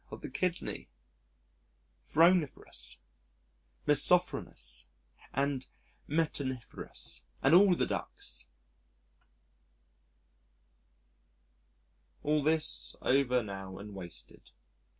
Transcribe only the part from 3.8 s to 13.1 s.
mesonephros and metanephros and all the ducts!... All this,